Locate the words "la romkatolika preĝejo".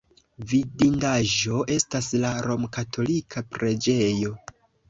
2.25-4.35